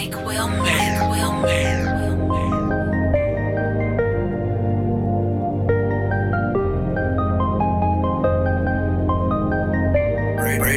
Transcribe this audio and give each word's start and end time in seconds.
Mike 0.00 0.16
Wilmer. 0.24 0.64
Wilmer. 1.10 1.50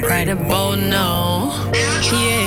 Right 0.09 0.27
about 0.27 0.77
now, 0.77 1.71
yeah. 2.11 2.42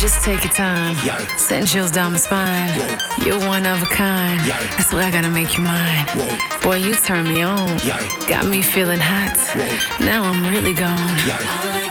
Just 0.00 0.24
take 0.24 0.42
your 0.44 0.52
time. 0.52 0.96
Send 1.36 1.68
chills 1.68 1.90
down 1.90 2.12
my 2.12 2.18
spine. 2.18 2.70
You're 3.22 3.38
one 3.38 3.66
of 3.66 3.82
a 3.82 3.86
kind. 3.86 4.40
That's 4.40 4.92
why 4.94 5.04
I 5.04 5.10
gotta 5.10 5.28
make 5.28 5.58
you 5.58 5.62
mine. 5.62 6.06
Boy, 6.62 6.76
you 6.76 6.94
turn 6.94 7.24
me 7.24 7.42
on. 7.42 7.76
Got 8.26 8.46
me 8.46 8.62
feeling 8.62 8.98
hot. 8.98 9.36
Now 10.00 10.22
I'm 10.22 10.42
really 10.50 10.72
gone. 10.72 11.89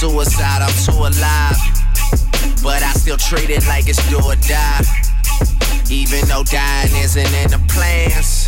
Suicide, 0.00 0.62
I'm 0.62 0.72
too 0.82 0.98
alive. 0.98 1.60
But 2.62 2.82
I 2.82 2.92
still 2.94 3.18
treat 3.18 3.50
it 3.50 3.66
like 3.66 3.86
it's 3.86 4.00
do 4.08 4.16
or 4.16 4.34
die. 4.48 4.80
Even 5.90 6.26
though 6.26 6.42
dying 6.42 6.96
isn't 6.96 7.34
in 7.34 7.50
the 7.50 7.60
plans. 7.68 8.39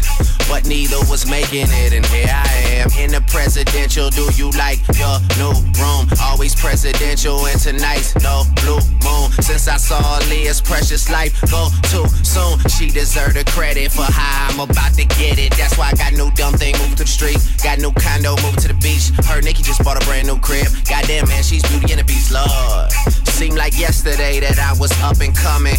But 0.48 0.66
neither 0.66 0.98
was 1.08 1.28
making 1.28 1.66
it, 1.70 1.92
and 1.92 2.04
here 2.06 2.28
I 2.28 2.48
am 2.82 2.88
in 2.98 3.10
the 3.10 3.22
presidential. 3.28 4.10
Do 4.10 4.28
you 4.36 4.50
like 4.52 4.78
your 4.98 5.18
new 5.38 5.54
room? 5.80 6.08
Always 6.20 6.54
presidential, 6.54 7.46
and 7.46 7.58
tonight's 7.60 8.14
no 8.22 8.44
blue 8.62 8.80
moon. 9.04 9.30
Since 9.40 9.68
I 9.68 9.76
saw 9.76 10.18
Leah's 10.28 10.60
precious 10.60 11.10
life 11.10 11.32
go 11.50 11.68
too 11.90 12.06
soon, 12.22 12.58
she 12.68 12.88
deserved 12.88 13.36
the 13.36 13.44
credit 13.50 13.92
for 13.92 14.04
how 14.04 14.48
I'm 14.50 14.60
about 14.60 14.94
to 14.94 15.04
get 15.04 15.38
it. 15.38 15.52
That's 15.56 15.76
why 15.78 15.90
I 15.90 15.94
got 15.94 16.12
new 16.12 16.30
dumb 16.32 16.54
thing 16.54 16.76
moving 16.78 16.96
to 16.96 17.04
the 17.04 17.08
street. 17.08 17.38
Got 17.62 17.78
new 17.78 17.92
condo 17.92 18.36
moving 18.42 18.60
to 18.60 18.68
the 18.68 18.78
beach. 18.80 19.10
Her 19.26 19.40
Nikki 19.40 19.62
just 19.62 19.82
bought 19.82 20.02
a 20.02 20.04
brand 20.04 20.26
new 20.26 20.38
crib. 20.38 20.66
Goddamn, 20.88 21.28
man, 21.28 21.42
she's 21.42 21.62
beauty 21.68 21.92
and 21.92 22.00
the 22.00 22.04
beast, 22.04 22.30
Lord. 22.30 22.92
Seemed 23.32 23.56
like 23.56 23.78
yesterday 23.78 24.40
that 24.40 24.58
I 24.58 24.78
was 24.78 24.92
up 25.02 25.20
and 25.20 25.34
coming. 25.34 25.76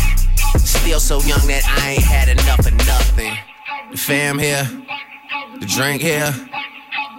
Still 0.58 1.00
so 1.00 1.22
young 1.22 1.46
that 1.48 1.64
I 1.68 1.92
ain't 1.92 2.04
had 2.04 2.30
enough 2.30 2.66
of 2.66 2.74
nothing. 2.74 3.38
The 3.94 4.00
fam 4.00 4.40
here, 4.40 4.68
the 5.60 5.68
drink 5.68 6.02
here, 6.02 6.34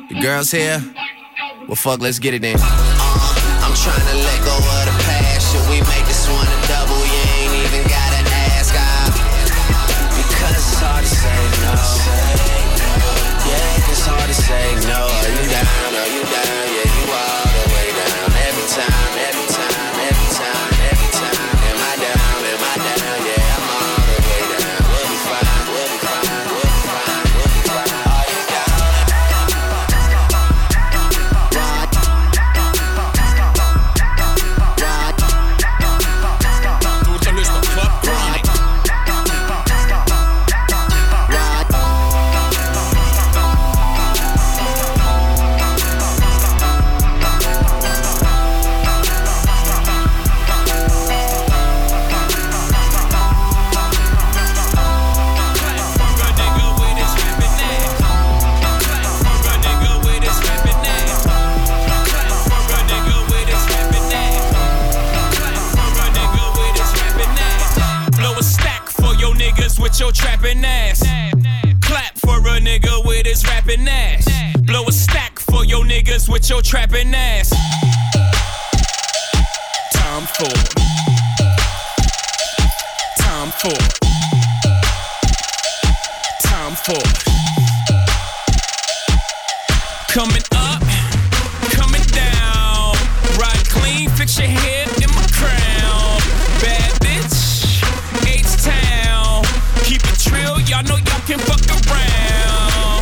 the 0.09 0.21
girls 0.21 0.51
here. 0.51 0.83
Well, 1.69 1.77
fuck, 1.77 2.01
let's 2.01 2.19
get 2.19 2.35
it 2.35 2.43
then. 2.43 2.57
Uh, 2.59 2.65
I'm 3.63 3.75
trying 3.77 4.01
to 4.01 4.17
let 4.17 4.45
go 4.45 4.74
your 70.05 70.13
trapping 70.13 70.63
ass. 70.63 71.01
Clap 71.81 72.19
for 72.19 72.37
a 72.37 72.61
nigga 72.61 73.07
with 73.07 73.25
his 73.25 73.43
rapping 73.47 73.89
ass. 73.89 74.27
Blow 74.61 74.85
a 74.87 74.93
stack 74.93 75.39
for 75.39 75.65
your 75.65 75.83
niggas 75.85 76.29
with 76.29 76.51
your 76.51 76.61
trapping 76.61 77.15
ass. 77.15 77.49
Time 79.95 80.27
for. 80.37 80.53
Time 83.23 83.51
for. 83.63 83.79
Time 86.43 86.75
for. 86.85 87.03
Coming 90.13 90.43
up, 90.53 90.64
can 101.27 101.41
fuck 101.41 101.65
around. 101.89 103.01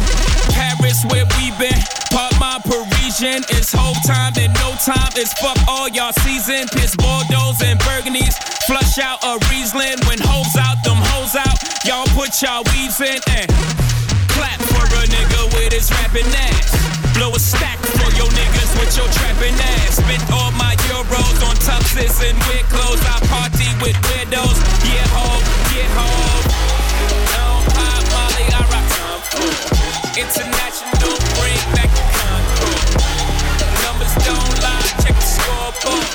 Paris, 0.54 1.02
where 1.10 1.26
we 1.38 1.50
been. 1.58 1.74
Pop 2.14 2.30
my 2.38 2.60
Parisian. 2.62 3.42
It's 3.50 3.74
whole 3.74 3.98
time 4.06 4.32
and 4.38 4.54
no 4.62 4.78
time. 4.78 5.10
It's 5.18 5.34
fuck 5.42 5.58
all 5.66 5.88
y'all 5.88 6.14
season. 6.22 6.68
Piss 6.70 6.94
Bordeaux 6.94 7.58
and 7.66 7.78
Burgundies. 7.82 8.38
Flush 8.70 8.98
out 9.02 9.18
a 9.26 9.42
Riesling. 9.50 9.98
When 10.06 10.22
hoes 10.22 10.54
out, 10.54 10.78
them 10.86 11.02
hoes 11.14 11.34
out. 11.34 11.58
Y'all 11.82 12.06
put 12.14 12.30
y'all 12.42 12.62
weave 12.70 12.94
in 13.02 13.18
and 13.34 13.50
clap 14.30 14.60
for 14.70 14.86
a 14.86 15.02
nigga 15.10 15.42
with 15.58 15.74
his 15.74 15.90
rapping 15.90 16.30
ass. 16.30 16.78
Blow 17.18 17.34
a 17.34 17.40
stack 17.42 17.78
for 17.98 18.10
your 18.14 18.30
niggas 18.38 18.70
with 18.78 18.94
your 18.94 19.10
trapping 19.18 19.58
ass. 19.82 19.98
Spent 19.98 20.22
all 20.30 20.52
my 20.54 20.78
euros 20.86 21.38
on 21.42 21.58
tuxes 21.58 22.22
and 22.22 22.38
weird 22.46 22.66
clothes. 22.70 23.02
I 23.02 23.18
party 23.26 23.66
with 23.82 23.98
widows. 24.14 24.58
Yeah, 24.86 25.10
ho, 25.10 25.26
yeah, 25.74 25.90
ho. 25.98 26.51
International, 29.34 31.16
bring 31.40 31.56
back 31.72 31.88
the 31.88 32.04
control. 32.20 32.80
Numbers 33.82 34.14
don't 34.26 34.56
lie, 34.62 34.84
check 35.02 35.14
the 35.14 35.20
scoreboard. 35.22 36.06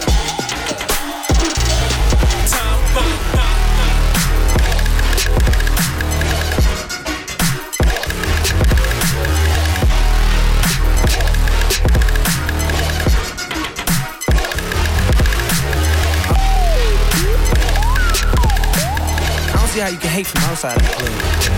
I 19.49 19.51
don't 19.53 19.69
see 19.69 19.79
how 19.79 19.87
you 19.87 19.97
can 19.97 20.11
hate 20.11 20.27
from 20.27 20.43
outside 20.43 20.77
of 20.77 20.83
the 20.83 20.89
club. 20.93 21.56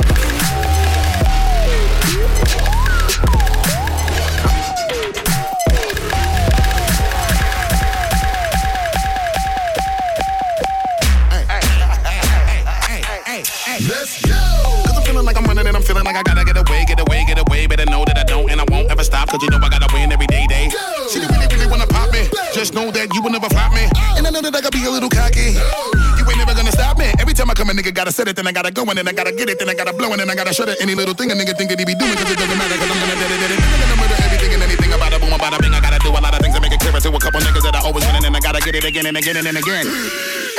Cause 19.40 19.48
you 19.48 19.56
know 19.56 19.64
I 19.64 19.72
gotta 19.72 19.88
win 19.96 20.12
every 20.12 20.28
day, 20.28 20.44
day. 20.52 20.68
You 20.68 21.24
really, 21.24 21.48
really 21.48 21.72
wanna 21.72 21.88
pop 21.88 22.12
me. 22.12 22.28
Just 22.52 22.76
know 22.76 22.92
that 22.92 23.08
you 23.16 23.24
will 23.24 23.32
never 23.32 23.48
flop 23.48 23.72
me. 23.72 23.88
And 24.20 24.28
I 24.28 24.36
know 24.36 24.44
that 24.44 24.52
I 24.52 24.60
gotta 24.60 24.76
be 24.76 24.84
a 24.84 24.92
little 24.92 25.08
cocky. 25.08 25.56
You 26.20 26.28
ain't 26.28 26.44
never 26.44 26.52
gonna 26.52 26.76
stop 26.76 27.00
me. 27.00 27.08
Every 27.24 27.32
time 27.32 27.48
I 27.48 27.56
come, 27.56 27.72
a 27.72 27.74
nigga 27.74 27.96
gotta 27.96 28.12
set 28.12 28.28
it, 28.28 28.36
then 28.36 28.48
I 28.48 28.52
gotta 28.52 28.68
go, 28.68 28.84
and 28.84 29.00
then 29.00 29.08
I 29.08 29.16
gotta 29.16 29.32
get 29.32 29.48
it, 29.48 29.56
then 29.56 29.72
I 29.72 29.76
gotta 29.80 29.96
blow, 29.96 30.12
and 30.12 30.20
then 30.20 30.30
I 30.30 30.36
gotta 30.36 30.52
shut 30.52 30.68
it. 30.68 30.76
Any 30.84 30.92
little 30.92 31.16
thing 31.16 31.32
a 31.32 31.36
nigga 31.40 31.56
think 31.56 31.72
that 31.72 31.80
he 31.80 31.88
be 31.88 31.96
doing, 31.96 32.20
cause 32.20 32.28
it 32.28 32.36
doesn't 32.36 32.60
matter, 32.60 32.76
cause 32.84 32.92
I'm 32.92 33.00
gonna 33.00 33.16
dead 33.16 33.32
it. 33.32 33.64
I'm 33.64 33.80
gonna 33.80 33.96
murder 33.96 34.18
everything 34.28 34.52
and 34.60 34.64
anything 34.64 34.92
about 34.92 35.14
it, 35.16 35.22
boom, 35.24 35.32
about 35.32 35.56
a 35.56 35.58
bing. 35.64 35.72
I 35.72 35.80
gotta 35.80 36.04
do 36.04 36.12
a 36.12 36.20
lot 36.20 36.36
of 36.36 36.44
things 36.44 36.56
to 36.56 36.60
make 36.60 36.76
it 36.76 36.82
clearer 36.84 37.00
to 37.00 37.08
a 37.08 37.20
couple 37.24 37.40
niggas 37.40 37.64
that 37.64 37.80
I 37.80 37.80
always 37.80 38.04
winning, 38.12 38.28
and 38.28 38.36
I 38.36 38.44
gotta 38.44 38.60
get 38.60 38.76
it 38.76 38.84
again 38.84 39.08
and 39.08 39.16
again 39.16 39.40
and 39.40 39.56
again. 39.56 39.88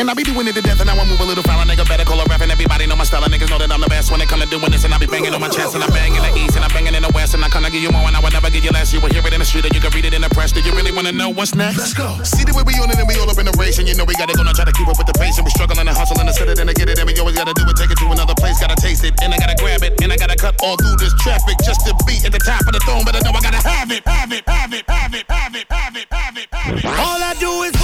And 0.01 0.09
I 0.09 0.17
be 0.17 0.25
doing 0.25 0.49
it 0.49 0.57
to 0.57 0.65
death, 0.65 0.81
and 0.81 0.89
I 0.89 0.97
won't 0.97 1.13
move 1.13 1.21
a 1.21 1.29
little 1.29 1.45
foul. 1.45 1.61
Nigga 1.61 1.85
better 1.85 2.09
call 2.09 2.17
a 2.17 2.25
rap, 2.25 2.41
and 2.41 2.49
everybody 2.49 2.89
know 2.89 2.97
my 2.97 3.05
style. 3.05 3.21
And 3.21 3.29
niggas 3.29 3.53
know 3.53 3.61
that 3.61 3.69
I'm 3.69 3.85
the 3.85 3.93
best 3.93 4.09
when 4.09 4.25
it 4.25 4.33
come 4.33 4.41
to 4.41 4.49
doing 4.49 4.73
this. 4.73 4.89
And 4.89 4.97
I 4.97 4.97
be 4.97 5.05
banging 5.05 5.37
on 5.37 5.45
my 5.45 5.53
chest, 5.53 5.77
and 5.77 5.85
I 5.85 5.93
bang 5.93 6.17
in 6.17 6.25
the 6.25 6.33
east, 6.41 6.57
and 6.57 6.65
I 6.65 6.73
banging 6.73 6.97
in 6.97 7.05
the 7.05 7.13
west. 7.13 7.37
And 7.37 7.45
I 7.45 7.53
kinda 7.53 7.69
give 7.69 7.85
you 7.85 7.93
more, 7.93 8.09
and 8.09 8.17
I 8.17 8.21
would 8.25 8.33
never 8.33 8.49
give 8.49 8.65
you 8.65 8.73
less. 8.73 8.97
You 8.97 9.05
will 9.05 9.13
hear 9.13 9.21
it 9.21 9.35
in 9.37 9.41
the 9.41 9.45
street, 9.45 9.69
or 9.69 9.73
you 9.77 9.81
can 9.85 9.93
read 9.93 10.09
it 10.09 10.17
in 10.17 10.25
the 10.25 10.33
press. 10.33 10.57
Do 10.57 10.65
you 10.65 10.73
really 10.73 10.89
wanna 10.89 11.13
know 11.13 11.29
what's 11.29 11.53
next? 11.53 11.77
Let's 11.77 11.93
go. 11.93 12.17
See 12.25 12.49
the 12.49 12.57
way 12.57 12.65
we 12.65 12.81
on 12.81 12.89
it, 12.89 12.97
and 12.97 13.05
we 13.05 13.13
all 13.21 13.29
up 13.29 13.37
in 13.37 13.45
the 13.45 13.53
race. 13.61 13.77
And 13.77 13.85
you 13.85 13.93
know 13.93 14.09
we 14.09 14.17
gotta 14.17 14.33
go 14.33 14.41
now, 14.41 14.57
try 14.57 14.65
to 14.65 14.73
keep 14.73 14.89
up 14.89 14.97
with 14.97 15.07
the 15.07 15.13
pace. 15.21 15.37
And 15.37 15.45
we 15.45 15.53
struggling 15.53 15.85
and 15.85 15.93
hustling 15.93 16.25
to 16.25 16.33
set 16.33 16.49
it 16.49 16.57
and 16.57 16.69
to 16.73 16.73
get 16.73 16.89
it. 16.89 16.97
And 16.97 17.05
we 17.05 17.13
always 17.21 17.37
gotta 17.37 17.53
do 17.53 17.69
it, 17.69 17.77
take 17.77 17.93
it 17.93 18.01
to 18.01 18.09
another 18.09 18.33
place. 18.41 18.57
Gotta 18.57 18.81
taste 18.81 19.05
it, 19.05 19.13
and 19.21 19.37
I 19.37 19.37
gotta 19.37 19.57
grab 19.61 19.85
it. 19.85 20.01
And 20.01 20.09
I 20.09 20.17
gotta 20.17 20.37
cut 20.37 20.57
all 20.65 20.81
through 20.81 20.97
this 20.97 21.13
traffic 21.21 21.61
just 21.61 21.85
to 21.85 21.93
be 22.09 22.17
at 22.25 22.33
the 22.33 22.41
top 22.41 22.65
of 22.65 22.73
the 22.73 22.81
throne. 22.89 23.05
But 23.05 23.17
I 23.17 23.21
know 23.21 23.37
I 23.37 23.41
gotta 23.45 23.61
have 23.69 23.93
it, 23.93 24.01
have 24.09 24.33
it, 24.33 24.49
have 24.49 24.73
it, 24.73 24.89
have 24.89 25.13
it, 25.13 25.29
have 25.29 25.53
it, 25.61 25.69
have 25.69 25.93
it, 25.93 26.09
have 26.09 26.37
it, 26.41 26.49
have 26.57 26.73
it. 26.73 26.89
All 26.89 27.21
I 27.21 27.37
do 27.37 27.69
is 27.69 27.77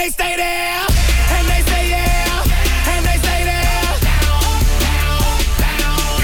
they 0.00 0.08
stay 0.08 0.32
there, 0.32 0.80
and 1.36 1.44
they 1.44 1.60
say 1.68 1.92
yeah, 1.92 2.40
and 2.88 3.04
they 3.04 3.20
say 3.20 3.44
there. 3.44 3.84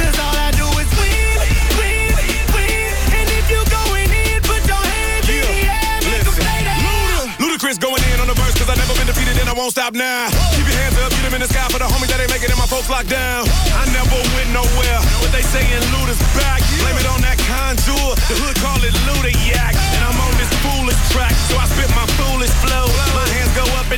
Cause 0.00 0.17
all 0.17 0.32
I 0.32 0.49
do 0.56 0.64
is 0.81 0.88
win, 0.96 1.37
win, 1.76 2.08
win. 2.56 2.88
And 3.20 3.28
if 3.37 3.44
you 3.52 3.61
going 3.69 4.08
in, 4.08 4.40
put 4.49 4.64
your 4.64 4.81
hands 4.81 5.28
in 5.28 5.44
the 5.44 5.69
air, 5.69 5.93
make 6.08 6.25
'em 6.25 6.32
stay 6.40 6.61
there. 6.64 7.37
Ludacris 7.37 7.76
going 7.76 8.00
in 8.00 8.17
on 8.25 8.32
the 8.32 8.37
verse, 8.40 8.56
cause 8.56 8.73
I 8.73 8.81
never 8.81 8.96
been 8.96 9.12
defeated 9.12 9.37
and 9.37 9.44
I 9.44 9.52
won't 9.52 9.73
stop 9.76 9.93
now. 9.93 10.32
Keep 10.56 10.73
your 10.73 10.81
hands 10.81 10.96
up, 10.96 11.12
get 11.12 11.28
them 11.28 11.34
in 11.37 11.44
the 11.44 11.50
sky 11.52 11.69
for 11.69 11.76
the 11.76 11.84
homies 11.84 12.08
that 12.08 12.20
ain't 12.25 12.32
making 12.32 12.49
it, 12.49 12.56
my 12.56 12.64
folks 12.64 12.88
locked 12.88 13.12
down. 13.12 13.44
I 13.76 13.84
never 13.93 14.17
went 14.32 14.56
nowhere, 14.56 15.00
but 15.20 15.37
they 15.37 15.44
saying 15.44 15.84
Luda's 15.93 16.17
back. 16.32 16.64
Blame 16.81 16.96
it 16.96 17.08
on 17.12 17.20
that 17.20 17.37
Conjure, 17.44 18.17
the 18.25 18.40
hood 18.40 18.56
call 18.64 18.81
it 18.81 18.96
Ludayak. 19.05 19.76
And 19.93 20.00
I'm 20.00 20.17
on 20.17 20.32
this 20.40 20.49
foolish 20.64 20.96
track, 21.12 21.37
so 21.52 21.55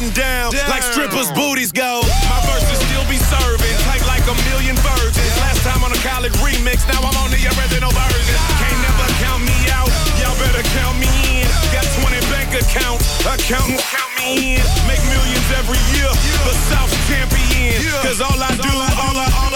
and 0.03 0.15
down, 0.15 0.55
like 0.71 0.83
strippers' 0.83 1.31
booties 1.33 1.73
go. 1.73 2.03
My 2.31 2.39
verses 2.47 2.79
still 2.87 3.03
be 3.11 3.19
serving, 3.19 3.75
tight 3.83 4.03
like 4.07 4.23
a 4.31 4.37
million 4.47 4.79
virgins. 4.79 5.35
Last 5.43 5.63
time 5.67 5.83
on 5.83 5.91
a 5.91 6.01
college 6.07 6.35
remix, 6.39 6.87
now 6.87 7.03
I'm 7.03 7.17
on 7.19 7.31
the 7.35 7.43
original 7.59 7.91
version. 7.91 8.37
Can't 8.63 8.79
never 8.79 9.07
count 9.19 9.43
me 9.43 9.59
out, 9.75 9.91
y'all 10.23 10.39
better 10.39 10.63
count 10.79 11.03
me 11.03 11.11
in. 11.43 11.47
Got 11.75 11.87
20 11.99 12.15
bank 12.31 12.55
accounts, 12.55 13.03
accountant 13.27 13.83
count 13.91 14.13
me 14.23 14.59
in. 14.59 14.63
Make 14.87 15.03
millions 15.11 15.49
every 15.59 15.81
year, 15.95 16.11
the 16.47 16.55
South 16.71 16.93
champion. 17.11 17.83
Cause 18.07 18.23
all 18.23 18.39
I 18.39 18.55
do, 18.55 18.71
all 18.71 19.19
I, 19.19 19.27
all 19.43 19.48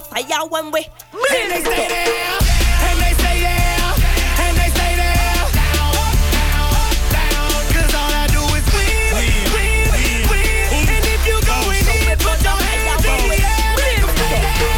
a 0.00 0.02
fire 0.02 0.46
when 0.48 0.70
we 0.70 0.80
And 0.80 1.50
they 1.52 1.60
stay 1.60 1.88
there, 1.88 2.38
and 2.88 2.98
they 3.02 3.14
say 3.22 3.36
yeah, 3.46 4.42
and 4.44 4.56
they 4.56 4.70
say 4.78 4.92
there. 4.96 5.44
Cause 7.74 7.94
all 8.00 8.12
I 8.22 8.26
do 8.36 8.42
is 8.58 8.66
win, 8.74 9.12
win, 9.14 9.76
win. 10.30 10.88
And 10.90 11.06
if 11.14 11.22
you 11.28 11.36
going 11.52 11.86
in, 11.96 12.18
put 12.24 12.38
your 12.46 12.58
hands 12.68 13.04
in 13.12 13.20
the 13.32 13.38
air, 13.54 13.70
make 13.76 14.00
'em 14.00 14.10
stay 14.16 14.38
there. 14.44 14.70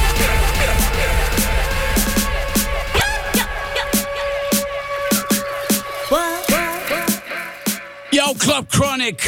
Já, 8.12 8.26
Club 8.38 8.64
Chronic. 8.70 9.18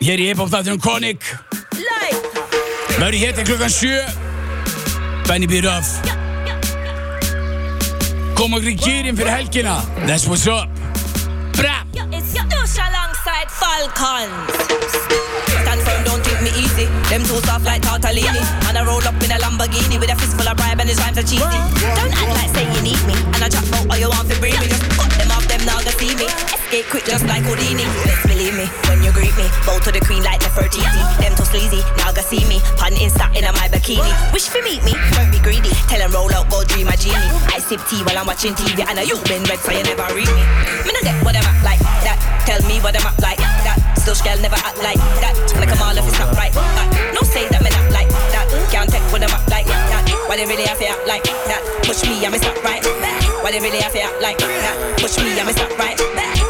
Hér 0.00 0.18
í 0.20 0.26
hip-hop 0.30 0.50
þáttunum 0.52 0.80
Chronic. 0.80 1.20
Verður 2.98 3.18
hér 3.18 3.32
til 3.34 3.44
klukkan 3.48 3.70
7 3.70 4.23
Benny 5.26 5.46
B. 5.46 5.60
Ruff 5.64 6.00
Kom 8.34 8.52
okkur 8.56 8.70
í 8.72 8.76
kýrin 8.78 9.16
fyrir 9.18 9.34
helgina 9.38 9.78
That's 10.04 10.28
what's 10.28 10.46
up 10.46 10.68
Bra 11.56 11.84
alongside 12.78 13.48
Falcons. 13.50 14.50
Stand 15.62 15.80
firm, 15.82 16.04
don't 16.04 16.22
me 16.42 16.50
easy. 16.58 16.86
Them 17.08 17.24
soft 17.44 17.64
like 17.64 17.82
tortellini. 17.82 18.42
And 18.68 18.78
I 18.78 18.84
roll 18.84 19.02
up 19.06 19.16
in 19.22 19.30
a 19.30 19.38
Lamborghini 19.38 19.98
with 20.00 20.10
a 20.10 20.16
of 20.48 20.56
bribe 20.56 20.80
and 20.80 20.88
his 20.88 20.98
rhymes 20.98 21.18
are 21.18 21.22
cheesy. 21.22 21.40
Don't 21.40 22.14
act 22.14 22.32
like 22.34 22.50
say 22.54 22.64
you 22.64 22.82
need 22.82 23.02
me. 23.06 23.14
And 23.34 23.44
I 23.44 23.48
all 23.90 23.96
you 23.96 24.08
want 24.08 24.28
to 24.30 24.36
bring 24.40 24.58
me. 24.60 24.66
Just 24.68 24.82
them 25.18 25.23
now 25.64 25.80
they 25.80 25.92
see 25.96 26.12
me. 26.14 26.28
Escape 26.52 26.86
quick 26.92 27.04
just 27.04 27.26
like 27.26 27.42
Houdini. 27.44 27.84
Let's 28.04 28.22
believe 28.26 28.54
me 28.54 28.66
when 28.88 29.02
you 29.02 29.12
greet 29.12 29.34
me. 29.36 29.48
Bow 29.66 29.80
to 29.80 29.90
the 29.90 30.00
queen 30.00 30.22
like 30.22 30.40
Nefertiti. 30.40 30.84
Them 31.20 31.32
too 31.36 31.44
sleazy, 31.48 31.80
now 31.98 32.12
go 32.12 32.22
see 32.22 32.44
me. 32.46 32.60
Pun 32.76 32.92
insta 32.96 33.28
in 33.34 33.44
my 33.44 33.68
bikini. 33.72 34.10
Wish 34.32 34.48
for 34.48 34.62
meet 34.62 34.84
me, 34.84 34.92
don't 35.16 35.30
be 35.32 35.40
greedy. 35.40 35.72
Tell 35.88 35.98
them 35.98 36.12
roll 36.12 36.32
out, 36.32 36.48
go 36.50 36.64
dream 36.64 36.88
a 36.88 36.96
genie. 36.96 37.30
I 37.50 37.58
sip 37.58 37.80
tea 37.88 38.02
while 38.04 38.18
I'm 38.18 38.26
watching 38.26 38.54
TV. 38.54 38.84
And 38.84 39.00
you 39.06 39.16
been 39.24 39.42
red 39.48 39.58
so 39.60 39.72
you 39.72 39.84
never 39.84 40.06
read 40.14 40.28
me. 40.28 40.44
Me 40.84 40.90
no 40.92 41.00
get 41.02 41.16
what 41.24 41.34
them 41.34 41.44
act 41.44 41.64
like 41.64 41.82
that. 42.04 42.18
Tell 42.46 42.60
me 42.68 42.80
what 42.80 42.92
them 42.94 43.04
act 43.04 43.20
like 43.20 43.38
that. 43.38 43.78
Still 43.98 44.16
girl 44.20 44.38
never 44.40 44.60
act 44.60 44.78
like 44.84 45.00
that. 45.24 45.34
Like 45.56 45.72
I'm 45.72 45.80
all 45.80 45.96
if 45.96 46.04
it's 46.06 46.18
not 46.18 46.36
right. 46.36 46.52
Uh, 46.54 47.14
no 47.16 47.22
say 47.22 47.48
that 47.48 47.62
me 47.62 47.70
not 47.70 47.88
like 47.92 48.10
that. 48.32 48.46
Can't 48.70 48.90
take 48.90 49.02
what 49.12 49.22
like 49.22 49.30
that. 49.30 49.43
Why 50.34 50.42
they 50.42 50.50
really 50.50 50.66
have 50.66 50.82
to 50.82 50.90
like 51.06 51.22
that? 51.46 51.62
Push 51.86 52.02
me, 52.10 52.26
I'm 52.26 52.34
not 52.34 52.58
right. 52.66 52.82
Why 53.46 53.54
they 53.54 53.62
really 53.62 53.78
have 53.78 53.94
to 53.94 54.02
like 54.18 54.34
that? 54.42 54.98
Push 54.98 55.22
me, 55.22 55.30
I'm 55.38 55.46
not 55.46 55.78
right. 55.78 55.94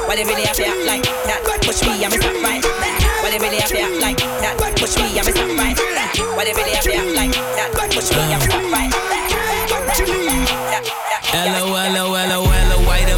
Why 0.09 0.17
they 0.17 0.25
really 0.25 0.49
have 0.49 0.57
to 0.57 0.65
like 0.89 1.05
that? 1.29 1.45
Push 1.61 1.85
me, 1.85 2.01
I'm 2.01 2.09
not 2.09 2.33
right. 2.41 2.65
Why 2.65 3.29
they 3.29 3.37
really 3.37 3.61
have 3.61 3.69
to 3.69 3.85
like 4.01 4.17
that? 4.41 4.57
Push 4.81 4.97
me, 4.97 5.21
I'm 5.21 5.29
not 5.29 5.37
right. 5.61 5.77
Why 6.33 6.49
they 6.49 6.57
really 6.57 6.73
have 6.73 6.89
to 6.89 6.97
like 7.13 7.37
that? 7.37 7.77
Push 7.93 8.09
me, 8.17 8.25
I'm 8.33 8.41
not 8.41 8.73
right. 8.73 8.89
Hello, 11.29 11.77
hello, 11.77 12.17
hello, 12.17 12.41
hello, 12.41 12.89
white 12.89 13.14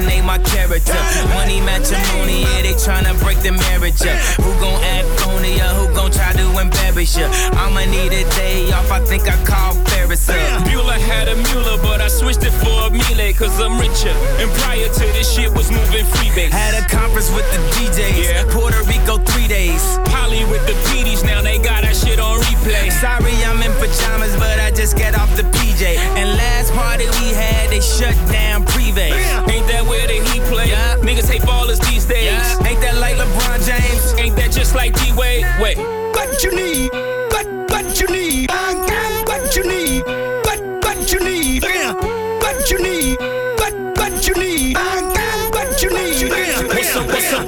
Assassinate 0.00 0.24
my 0.24 0.38
character. 0.38 0.96
Money 1.34 1.60
matrimony, 1.60 2.42
yeah, 2.42 2.62
they 2.62 2.72
tryna 2.72 3.18
break 3.20 3.38
the 3.40 3.52
marriage 3.52 4.00
up. 4.02 4.16
Who 4.40 4.50
gon' 4.60 4.82
act 4.82 5.08
phony 5.20 5.60
or 5.60 5.72
who 5.76 5.94
gon' 5.94 6.10
try 6.10 6.32
to 6.32 6.46
embarrass 6.58 7.16
ya. 7.16 7.28
I'ma 7.52 7.84
need 7.84 8.12
a 8.12 8.24
day 8.36 8.70
off, 8.72 8.90
I 8.90 9.04
think 9.04 9.28
I 9.28 9.36
call 9.44 9.74
Ferris 9.86 10.28
up. 10.28 10.36
Bueller 10.64 10.98
had 10.98 11.28
a 11.28 11.36
Mueller, 11.36 11.76
but 11.82 12.00
I 12.00 12.08
switched 12.08 12.44
it 12.44 12.52
for 12.52 12.88
a 12.88 12.90
Miele, 12.90 13.32
cause 13.34 13.60
I'm 13.60 13.78
richer. 13.78 14.14
And 14.40 14.50
prior 14.62 14.88
to 14.88 15.04
this 15.12 15.34
shit 15.34 15.52
was 15.52 15.70
moving 15.70 16.06
freebase. 16.06 16.50
Had 16.50 16.74
a 16.74 16.88
conference 16.88 17.30
with 17.32 17.48
the 17.52 17.58
DJs, 17.76 18.24
Yeah. 18.24 18.44
Puerto 18.48 18.82
Rico 18.84 19.18
three 19.18 19.48
days. 19.48 19.82
Polly 20.06 20.44
with 20.46 20.64
the 20.66 20.74
PDs, 20.88 21.24
now 21.24 21.42
they 21.42 21.58
got 21.58 21.82
that 21.82 21.96
shit 21.96 22.18
on 22.18 22.40
replay. 22.40 22.90
Sorry, 22.90 23.34
I'm 23.44 23.60
in 23.62 23.72
pajamas, 23.76 24.34
but 24.36 24.58
I 24.60 24.70
just 24.70 24.96
got 24.96 25.14
off 25.14 25.34
the 25.36 25.44
PJ. 25.56 25.96
And 26.16 26.28
last 26.38 26.72
party 26.72 27.04
we 27.20 27.32
had, 27.34 27.70
they 27.70 27.80
shut 27.80 28.14
down 28.32 28.64
Privé. 28.64 29.10
Ain't 29.50 29.66
that 29.68 29.84
where 29.90 30.06
the 30.06 30.22
heat 30.30 30.42
play? 30.44 30.68
Yeah. 30.68 30.96
Niggas 30.98 31.28
hate 31.28 31.42
ballers 31.42 31.80
these 31.90 32.06
days. 32.06 32.24
Yeah. 32.24 32.68
Ain't 32.68 32.80
that 32.80 32.96
like 32.96 33.16
LeBron 33.16 33.58
James? 33.66 34.14
Ain't 34.18 34.36
that 34.36 34.52
just 34.52 34.74
like 34.74 34.94
D 34.94 35.12
Wade? 35.12 35.44
Wait. 35.60 35.76
What 36.14 36.42
you 36.44 36.54
need? 36.54 36.92
What 37.32 37.46
what 37.70 38.00
you 38.00 38.06
need? 38.06 38.50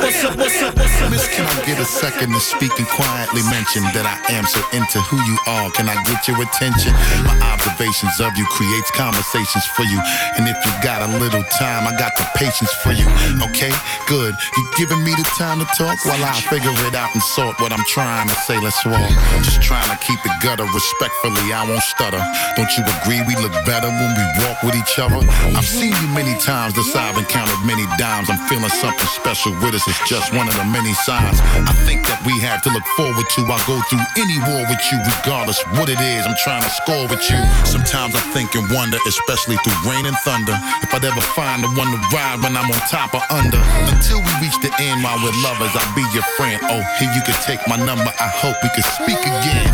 What's 0.02 0.24
up, 0.24 0.34
what's 0.36 0.58
up, 0.62 0.74
what's 0.74 0.98
up. 1.00 1.10
Miss, 1.10 1.26
can 1.30 1.46
I 1.46 1.54
get 1.62 1.78
a 1.78 1.86
second 1.86 2.34
to 2.34 2.40
speak 2.42 2.74
and 2.74 2.88
quietly 2.90 3.42
mention 3.46 3.86
that 3.94 4.02
I 4.02 4.18
am 4.34 4.44
so 4.44 4.58
into 4.74 4.98
who 5.06 5.16
you 5.22 5.38
are? 5.46 5.70
Can 5.70 5.86
I 5.86 5.94
get 6.02 6.26
your 6.26 6.42
attention? 6.42 6.90
My 7.22 7.38
observations 7.54 8.18
of 8.18 8.34
you 8.34 8.42
creates 8.50 8.90
conversations 8.90 9.62
for 9.78 9.86
you. 9.86 10.02
And 10.34 10.50
if 10.50 10.58
you 10.66 10.72
got 10.82 11.06
a 11.06 11.10
little 11.22 11.46
time, 11.54 11.86
I 11.86 11.94
got 11.94 12.18
the 12.18 12.26
patience 12.34 12.74
for 12.82 12.90
you. 12.90 13.06
Okay, 13.50 13.70
good. 14.10 14.34
You 14.34 14.62
giving 14.74 15.00
me 15.06 15.14
the 15.14 15.26
time 15.38 15.62
to 15.62 15.68
talk 15.78 16.02
while 16.02 16.18
I 16.18 16.34
figure 16.50 16.74
it 16.90 16.98
out 16.98 17.14
and 17.14 17.22
sort 17.22 17.54
what 17.62 17.70
I'm 17.70 17.86
trying 17.86 18.26
to 18.26 18.36
say. 18.42 18.58
Let's 18.58 18.82
walk. 18.82 19.06
Just 19.46 19.62
trying 19.62 19.86
to 19.86 19.98
keep 20.02 20.18
it 20.26 20.34
gutter 20.42 20.66
respectfully. 20.66 21.54
I 21.54 21.62
won't 21.62 21.86
stutter. 21.86 22.20
Don't 22.58 22.70
you 22.74 22.82
agree 23.00 23.22
we 23.22 23.38
look 23.38 23.54
better 23.62 23.86
when 23.86 24.10
we 24.18 24.24
walk 24.42 24.66
with 24.66 24.74
each 24.74 24.98
other? 24.98 25.22
I've 25.54 25.68
seen 25.68 25.94
you 25.94 26.08
many 26.10 26.34
times. 26.42 26.74
This 26.74 26.90
I've 26.96 27.16
encountered 27.16 27.62
many 27.62 27.86
dimes. 27.98 28.26
I'm 28.30 28.40
feeling 28.50 28.72
something 28.82 29.10
special 29.14 29.54
with 29.62 29.78
us. 29.78 29.91
It's 29.92 30.08
just 30.08 30.32
one 30.32 30.48
of 30.48 30.56
the 30.56 30.64
many 30.64 30.96
signs 31.04 31.36
I 31.44 31.76
think 31.84 32.08
that 32.08 32.24
we 32.24 32.32
have 32.40 32.64
to 32.64 32.72
look 32.72 32.88
forward 32.96 33.28
to. 33.36 33.40
I'll 33.44 33.60
go 33.68 33.76
through 33.92 34.00
any 34.16 34.40
war 34.48 34.64
with 34.64 34.80
you, 34.88 34.96
regardless 35.04 35.60
what 35.76 35.92
it 35.92 36.00
is. 36.00 36.24
I'm 36.24 36.32
trying 36.40 36.64
to 36.64 36.72
score 36.72 37.04
with 37.12 37.20
you. 37.28 37.36
Sometimes 37.68 38.16
I 38.16 38.24
think 38.32 38.56
and 38.56 38.64
wonder, 38.72 38.96
especially 39.04 39.60
through 39.60 39.76
rain 39.84 40.08
and 40.08 40.16
thunder, 40.24 40.56
if 40.80 40.96
I'd 40.96 41.04
ever 41.04 41.20
find 41.36 41.60
the 41.60 41.68
one 41.76 41.92
to 41.92 42.00
ride 42.08 42.40
when 42.40 42.56
I'm 42.56 42.72
on 42.72 42.80
top 42.88 43.12
or 43.12 43.20
under. 43.28 43.60
Until 43.92 44.24
we 44.24 44.32
reach 44.40 44.56
the 44.64 44.72
end 44.80 45.04
while 45.04 45.20
we're 45.20 45.36
lovers, 45.44 45.76
I'll 45.76 45.92
be 45.92 46.08
your 46.16 46.24
friend. 46.40 46.56
Oh, 46.72 46.80
here 46.96 47.12
you 47.12 47.20
can 47.28 47.36
take 47.44 47.60
my 47.68 47.76
number. 47.76 48.08
I 48.16 48.32
hope 48.32 48.56
we 48.64 48.72
can 48.72 48.88
speak 48.96 49.20
again. 49.20 49.68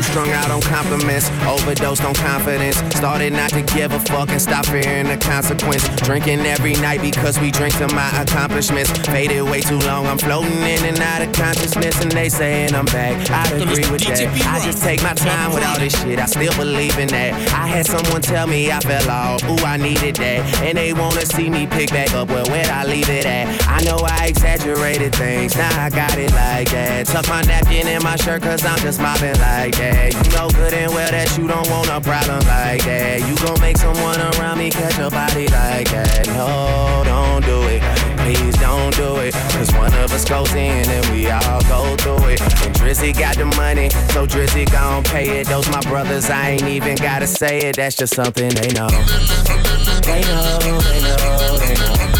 Too 0.00 0.12
strung 0.12 0.30
out 0.30 0.50
on 0.50 0.60
compliments, 0.62 1.30
overdosed 1.46 2.04
on 2.04 2.14
confidence. 2.14 2.76
Started 2.96 3.32
not 3.32 3.50
to 3.50 3.62
give 3.62 3.92
a 3.92 4.00
fuck 4.00 4.28
and 4.30 4.40
stop 4.40 4.66
fearing 4.66 5.06
the 5.06 5.16
consequence. 5.16 5.86
Drinking 6.00 6.40
every 6.40 6.74
night 6.74 7.00
because 7.02 7.38
we 7.40 7.50
drink 7.50 7.76
to 7.78 7.88
my 7.94 8.08
accomplishments. 8.22 8.90
Faded 9.08 9.42
way 9.42 9.60
too 9.60 9.78
long, 9.80 10.06
I'm 10.06 10.18
floating 10.18 10.52
in 10.52 10.84
and 10.84 10.98
out 11.00 11.22
of 11.22 11.32
consciousness, 11.32 12.00
and 12.00 12.12
they 12.12 12.28
saying 12.28 12.74
I'm 12.74 12.86
back. 12.86 13.30
I 13.30 13.48
agree 13.56 13.90
with 13.90 14.02
that. 14.06 14.28
I 14.46 14.64
just 14.64 14.82
take 14.82 15.02
my 15.02 15.14
time 15.14 15.52
with 15.52 15.64
all 15.64 15.78
this 15.78 16.00
shit. 16.00 16.18
I 16.18 16.26
still 16.26 16.54
believe 16.56 16.98
in 16.98 17.08
that. 17.08 17.32
I 17.52 17.66
had 17.66 17.86
someone 17.86 18.22
tell 18.22 18.46
me 18.46 18.70
I 18.70 18.80
fell 18.80 19.10
off. 19.10 19.42
Ooh, 19.44 19.64
I 19.64 19.76
needed 19.76 20.16
that, 20.16 20.62
and 20.62 20.78
they 20.78 20.92
wanna 20.92 21.26
see 21.26 21.50
me 21.50 21.66
pick 21.66 21.90
back 21.90 22.12
up. 22.14 22.28
Well, 22.28 22.46
where'd 22.46 22.68
I 22.68 22.84
leave 22.84 23.08
it 23.08 23.26
at? 23.26 23.46
I 23.68 23.82
know 23.82 23.98
I 23.98 24.26
exaggerated 24.26 25.14
things. 25.14 25.56
Now 25.56 25.84
I 25.84 25.90
got 25.90 26.16
it 26.16 26.32
like 26.32 26.70
that. 26.70 27.06
Tuck 27.06 27.28
my 27.28 27.42
napkin 27.42 27.86
in 27.86 28.02
my 28.02 28.16
shirt, 28.16 28.42
cause 28.42 28.64
I'm 28.64 28.78
just 28.78 29.00
mopping 29.00 29.38
like 29.40 29.76
that. 29.76 29.89
You 30.14 30.30
know 30.36 30.48
good 30.50 30.72
and 30.74 30.92
well 30.92 31.10
that 31.10 31.36
you 31.36 31.46
don't 31.46 31.68
want 31.70 31.88
a 31.88 32.00
problem 32.00 32.40
like 32.46 32.84
that. 32.84 33.20
You 33.26 33.34
gon' 33.44 33.60
make 33.60 33.76
someone 33.76 34.20
around 34.20 34.58
me 34.58 34.70
catch 34.70 34.98
a 34.98 35.10
body 35.10 35.48
like 35.48 35.90
that. 35.90 36.26
No, 36.28 37.02
don't 37.04 37.44
do 37.44 37.62
it. 37.68 37.82
Please 38.18 38.56
don't 38.58 38.94
do 38.96 39.16
it. 39.16 39.34
Cause 39.54 39.72
one 39.74 39.92
of 39.94 40.12
us 40.12 40.24
goes 40.24 40.52
in 40.54 40.88
and 40.88 41.06
we 41.10 41.30
all 41.30 41.60
go 41.62 41.96
through 41.96 42.28
it. 42.30 42.40
And 42.40 42.74
Drizzy 42.74 43.12
got 43.16 43.36
the 43.36 43.46
money, 43.56 43.90
so 44.12 44.26
Drizzy 44.26 44.70
gon' 44.70 45.02
pay 45.04 45.40
it. 45.40 45.46
Those 45.46 45.68
my 45.70 45.80
brothers, 45.82 46.30
I 46.30 46.50
ain't 46.50 46.68
even 46.68 46.96
gotta 46.96 47.26
say 47.26 47.58
it. 47.60 47.76
That's 47.76 47.96
just 47.96 48.14
something. 48.14 48.48
They 48.50 48.68
know, 48.68 48.88
they 48.88 50.20
know, 50.22 50.58
they 50.58 50.70
know. 50.70 50.70
They 50.70 50.86
know, 50.86 50.86
they 50.88 51.00
know, 51.00 51.56
they 51.58 51.74
know. 51.74 52.10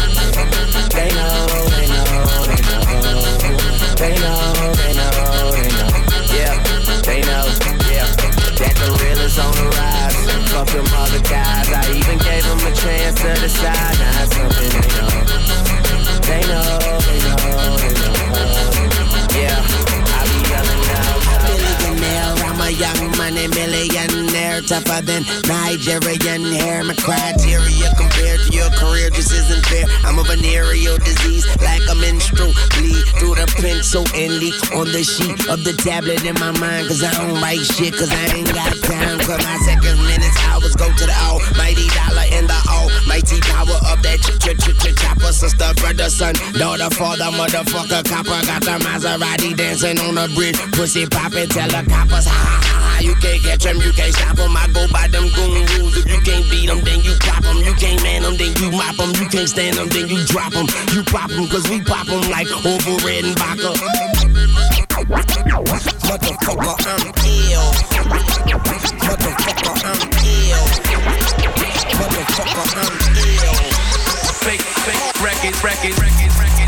They 0.91 1.09
know, 1.09 1.47
they 3.97 4.15
know, 4.19 4.70
real 9.37 9.45
on 9.45 9.55
the 9.55 9.63
rise. 9.77 10.51
Fuck 10.51 10.67
them 10.67 10.85
other 10.93 11.21
guys. 11.29 11.67
I 11.69 11.91
even 11.95 12.17
gave 12.19 12.43
them 12.43 12.59
a 12.59 12.71
chance 12.75 13.21
to 13.21 13.33
decide. 13.41 13.97
Now 13.99 14.25
something 14.25 14.71
they 14.71 14.87
know. 14.87 15.11
They 16.27 16.41
know, 16.47 16.79
they 17.05 17.19
know, 17.19 17.77
they 17.77 17.93
know. 17.93 18.80
Tougher 24.71 25.03
than 25.03 25.27
Nigerian 25.51 26.47
hair. 26.55 26.81
My 26.83 26.95
criteria 26.95 27.91
compared 27.99 28.39
to 28.47 28.49
your 28.55 28.71
career 28.79 29.09
just 29.09 29.31
isn't 29.35 29.65
fair. 29.67 29.83
I'm 30.07 30.17
a 30.17 30.23
venereal 30.23 30.97
disease, 30.97 31.43
like 31.59 31.83
a 31.91 31.95
menstrual 31.95 32.55
bleed 32.79 33.03
through 33.19 33.35
the 33.35 33.51
pencil 33.59 34.07
and 34.15 34.39
leak 34.39 34.55
on 34.71 34.87
the 34.95 35.03
sheet 35.03 35.35
of 35.51 35.67
the 35.67 35.75
tablet 35.83 36.23
in 36.23 36.39
my 36.39 36.55
mind. 36.55 36.87
Cause 36.87 37.03
I 37.03 37.11
don't 37.19 37.35
write 37.43 37.59
shit, 37.59 37.91
cause 37.99 38.11
I 38.11 38.31
ain't 38.31 38.47
got 38.47 38.71
time. 38.87 39.19
Cause 39.19 39.43
my 39.43 39.57
seconds, 39.67 39.99
minutes, 40.07 40.39
hours 40.47 40.75
go 40.79 40.87
to 40.87 41.05
the 41.05 41.17
almighty 41.27 41.91
dollar 41.91 42.27
and 42.31 42.47
the 42.47 42.59
almighty 42.71 43.43
power 43.51 43.75
of 43.91 43.99
that 44.07 44.23
ch 44.23 44.39
ch 44.39 44.55
ch 44.55 44.71
ch 44.71 44.95
chopper. 44.95 45.35
Sister, 45.35 45.67
brother, 45.83 46.07
son, 46.07 46.35
daughter, 46.55 46.87
father, 46.95 47.27
motherfucker, 47.35 48.07
copper. 48.07 48.39
Got 48.47 48.63
the 48.63 48.79
Maserati 48.87 49.51
dancing 49.51 49.99
on 49.99 50.15
the 50.15 50.31
bridge. 50.31 50.55
Pussy 50.71 51.05
poppin', 51.07 51.49
tell 51.49 51.67
the 51.67 51.83
coppers, 51.91 52.23
ha 52.23 52.39
ha 52.39 52.59
ha. 52.63 52.90
You 53.01 53.15
can't 53.15 53.41
catch 53.41 53.63
them, 53.63 53.77
you 53.81 53.91
can't 53.93 54.13
stop 54.13 54.37
them. 54.37 54.55
I 54.55 54.67
go 54.69 54.85
by 54.93 55.07
them 55.09 55.25
goon 55.33 55.65
rules. 55.73 55.97
If 55.97 56.05
you 56.05 56.21
can't 56.21 56.45
beat 56.49 56.67
them, 56.67 56.81
then 56.85 57.01
you 57.01 57.17
pop 57.19 57.41
them. 57.41 57.57
You 57.57 57.73
can't 57.73 58.01
man 58.03 58.21
them, 58.21 58.37
then 58.37 58.53
you 58.61 58.69
mop 58.69 58.95
them. 58.95 59.09
You 59.17 59.27
can't 59.27 59.49
stand 59.49 59.77
them, 59.77 59.89
then 59.89 60.07
you 60.07 60.23
drop 60.29 60.53
them. 60.53 60.67
You 60.93 61.03
pop 61.03 61.29
them, 61.29 61.47
cause 61.49 61.67
we 61.69 61.81
pop 61.81 62.05
them 62.05 62.21
like 62.29 62.45
over 62.61 62.95
red 63.01 63.25
and 63.25 63.37
vodka. 63.41 63.73
Motherfucker, 66.11 66.77
I'm 66.85 67.09
ill. 67.25 67.73
Motherfucker, 69.01 69.81
I'm 69.81 69.97
ill. 70.21 70.61
Motherfucker, 71.97 72.69
I'm 72.77 73.17
ill. 73.17 73.57
Fake, 74.45 74.61
fake, 74.61 75.01
record, 75.25 75.57
record, 75.63 75.97
record, 75.97 76.33
record, 76.37 76.60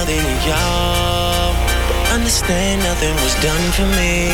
nothing 0.00 0.24
to 0.24 0.36
y'all. 0.48 1.52
But 1.88 1.98
understand 2.16 2.80
nothing 2.80 3.14
was 3.20 3.34
done 3.44 3.66
for 3.76 3.88
me. 4.00 4.32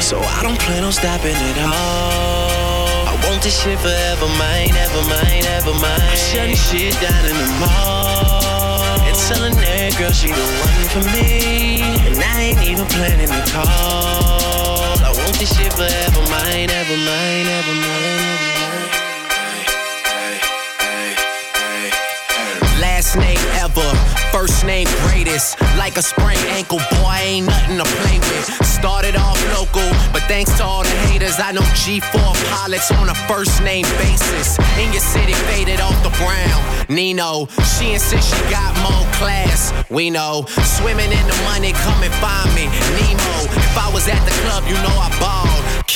So 0.00 0.20
I 0.20 0.42
don't 0.46 0.58
plan 0.60 0.84
on 0.84 0.92
stopping 0.92 1.34
at 1.34 1.58
all. 1.58 3.10
I 3.10 3.14
want 3.26 3.42
this 3.42 3.58
shit 3.60 3.78
forever, 3.80 4.28
mine, 4.38 4.70
ever 4.78 5.02
mine, 5.10 5.44
ever 5.58 5.74
mine. 5.74 6.16
Shutting 6.30 6.54
shit 6.54 6.94
down 7.02 7.24
in 7.26 7.34
the 7.34 7.50
mall. 7.58 9.02
And 9.02 9.16
telling 9.26 9.56
that 9.58 9.98
girl 9.98 10.12
she 10.12 10.28
the 10.30 10.46
one 10.62 10.82
for 10.94 11.02
me. 11.10 11.82
And 12.06 12.22
I 12.22 12.54
ain't 12.54 12.62
even 12.62 12.86
planning 12.86 13.26
to 13.26 13.42
call. 13.50 14.94
I 15.02 15.10
want 15.18 15.34
this 15.42 15.50
shit 15.50 15.72
forever, 15.74 16.22
mine, 16.30 16.70
ever 16.70 16.98
mine, 17.10 17.46
ever 17.58 17.74
mine. 17.74 18.38
Last 22.78 23.16
name 23.16 23.42
ever 23.58 23.97
first 24.32 24.64
name 24.64 24.86
greatest. 25.06 25.60
Like 25.76 25.96
a 25.96 26.02
sprained 26.02 26.44
ankle, 26.48 26.78
boy, 26.90 27.18
ain't 27.20 27.46
nothing 27.46 27.78
to 27.78 27.84
play 28.02 28.18
with. 28.18 28.46
Started 28.66 29.16
off 29.16 29.38
local, 29.58 29.88
but 30.12 30.22
thanks 30.28 30.56
to 30.58 30.64
all 30.64 30.82
the 30.82 30.96
haters, 31.08 31.38
I 31.38 31.52
know 31.52 31.66
G4 31.82 32.34
pilots 32.50 32.90
on 32.92 33.08
a 33.08 33.14
first 33.26 33.62
name 33.62 33.86
basis. 33.98 34.58
In 34.78 34.92
your 34.92 35.02
city, 35.02 35.34
faded 35.50 35.80
off 35.80 35.96
the 36.02 36.14
ground. 36.18 36.64
Nino, 36.88 37.46
she 37.76 37.92
insists 37.92 38.34
she 38.34 38.40
got 38.50 38.72
more 38.80 39.04
class. 39.14 39.72
We 39.90 40.10
know, 40.10 40.44
swimming 40.76 41.12
in 41.12 41.26
the 41.26 41.38
money, 41.44 41.72
come 41.72 42.02
and 42.02 42.14
find 42.14 42.48
me. 42.54 42.66
Nemo, 42.96 43.36
if 43.52 43.76
I 43.76 43.90
was 43.92 44.08
at 44.08 44.22
the 44.24 44.34
club, 44.42 44.64
you 44.66 44.74
know 44.74 44.96
I 44.96 45.08
balled. 45.20 45.48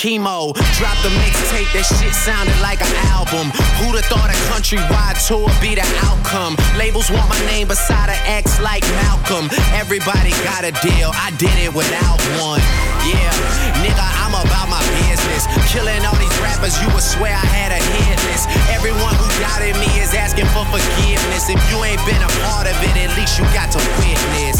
Chemo, 0.03 0.51
dropped 0.81 1.03
the 1.05 1.13
mixtape, 1.23 1.71
that 1.79 1.87
shit 1.87 2.11
sounded 2.11 2.59
like 2.59 2.83
an 2.83 2.91
album. 3.15 3.55
Who'da 3.79 4.03
thought 4.11 4.35
a 4.35 4.37
countrywide 4.51 5.15
tour 5.23 5.47
be 5.63 5.77
the 5.79 5.87
outcome? 6.03 6.57
Labels 6.75 7.07
want 7.11 7.29
my 7.29 7.39
name 7.47 7.69
beside 7.69 8.11
an 8.11 8.19
X 8.27 8.61
like 8.61 8.85
Malcolm. 9.03 9.51
Everybody 9.75 10.31
got 10.47 10.65
a 10.65 10.73
deal, 10.83 11.11
I 11.15 11.31
did 11.39 11.55
it 11.59 11.73
without 11.75 12.21
one. 12.39 12.63
Yeah, 13.03 13.35
nigga, 13.83 14.07
I'm 14.23 14.35
about 14.35 14.71
my 14.71 14.83
business. 15.11 15.47
Killing 15.73 16.05
all 16.07 16.17
these 16.17 16.37
rappers, 16.39 16.79
you 16.79 16.89
would 16.95 17.03
swear 17.03 17.35
I 17.35 17.47
had 17.51 17.71
a 17.75 17.81
hit 17.81 18.19
list. 18.31 18.47
Everyone 18.71 19.15
who 19.19 19.27
doubted 19.43 19.75
me 19.83 19.91
is 19.99 20.15
asking 20.15 20.47
for 20.55 20.63
forgiveness. 20.71 21.51
If 21.51 21.59
you 21.71 21.83
ain't 21.83 22.03
been 22.07 22.23
a 22.23 22.33
part 22.47 22.71
of 22.71 22.77
it, 22.79 22.95
at 22.95 23.11
least 23.19 23.39
you 23.39 23.45
got 23.51 23.75
to 23.75 23.81
witness. 23.99 24.59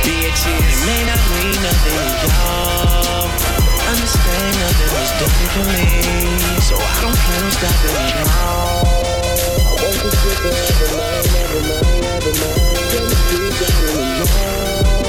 Bitches. 0.00 0.64
It 0.64 0.80
may 0.88 1.02
not 1.04 1.20
mean 1.36 1.58
nothing 1.60 2.00
y'all. 2.24 3.28
Understand 3.92 4.50
nothing 4.56 4.90
was 4.96 5.10
different 5.20 5.50
for 5.52 5.66
me. 5.68 5.84
So 6.64 6.74
I 6.80 6.96
don't 7.04 7.16
plan 7.16 7.44
on 7.44 7.52
stopping 7.52 7.96
at 8.16 9.05
this 9.80 10.14
shit 10.14 10.42
forever, 10.42 10.96
mine, 10.96 11.24
never 11.32 11.60
mine, 11.68 12.00
never 12.00 12.32
mine. 12.40 12.64
Let 12.92 13.04
me 13.10 13.20
be 13.30 13.38
down 13.60 13.84
in 13.88 14.20
the 14.20 15.05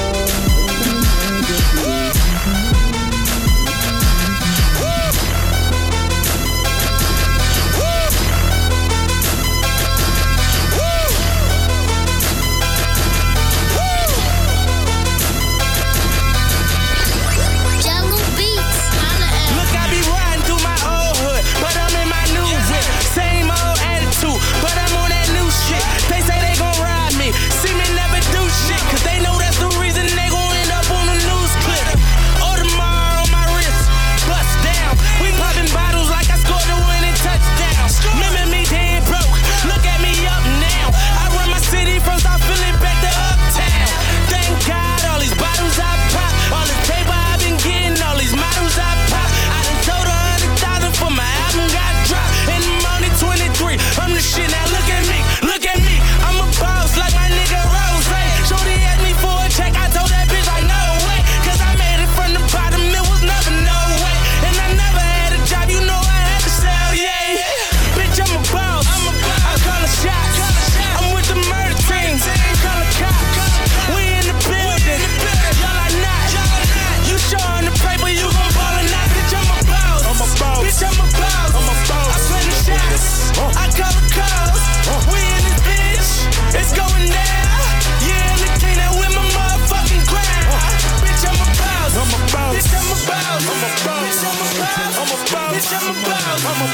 I'm 96.45 96.61
a. 96.61 96.69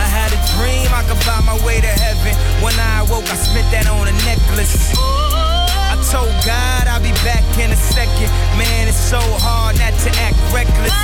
I 0.00 0.06
had 0.08 0.32
a 0.32 0.40
dream 0.56 0.88
I 0.88 1.04
could 1.04 1.20
find 1.20 1.44
my 1.44 1.58
way 1.66 1.80
to 1.84 1.92
heaven. 2.00 2.32
When 2.64 2.72
I 2.80 3.04
awoke, 3.04 3.28
I 3.28 3.36
spent 3.36 3.68
that 3.76 3.84
on 3.92 4.08
a 4.08 4.14
necklace. 4.24 4.96
I 4.96 6.00
told 6.08 6.32
God 6.48 6.88
I'll 6.88 7.04
be 7.04 7.12
back 7.20 7.44
in 7.60 7.68
a 7.68 7.76
second. 7.76 8.32
Man, 8.56 8.88
it's 8.88 8.96
so 8.96 9.20
hard 9.44 9.76
not 9.76 9.92
to 10.00 10.10
act 10.24 10.40
reckless. 10.48 10.96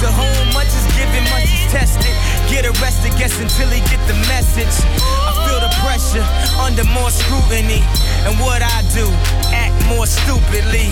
To 0.00 0.08
whom 0.08 0.56
much 0.56 0.72
is 0.72 0.88
given, 0.96 1.20
much 1.28 1.52
is 1.52 1.68
tested. 1.68 2.16
Get 2.48 2.64
arrested, 2.64 3.12
guess 3.20 3.36
until 3.36 3.68
he 3.68 3.84
get 3.92 4.00
the 4.08 4.16
message. 4.24 4.72
I 5.04 5.36
feel 5.44 5.60
the 5.60 5.72
pressure 5.84 6.24
under 6.64 6.84
more 6.96 7.12
scrutiny. 7.12 7.84
And 8.24 8.40
what 8.40 8.64
I 8.64 8.80
do, 8.96 9.04
act 9.52 9.76
more 9.92 10.08
stupidly. 10.08 10.88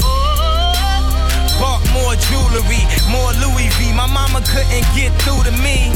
Bought 1.59 1.83
more 1.91 2.15
jewelry, 2.31 2.83
more 3.11 3.35
Louis 3.43 3.67
V. 3.79 3.93
My 3.93 4.07
mama 4.07 4.41
couldn't 4.47 4.87
get 4.95 5.11
through 5.23 5.43
to 5.43 5.55
me. 5.59 5.91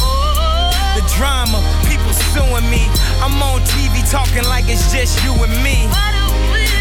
The 0.98 1.02
drama, 1.16 1.62
people 1.86 2.12
suing 2.34 2.68
me. 2.68 2.84
I'm 3.22 3.38
on 3.40 3.62
TV 3.70 4.02
talking 4.10 4.44
like 4.44 4.66
it's 4.68 4.92
just 4.92 5.22
you 5.24 5.32
and 5.38 5.54
me. 5.62 5.86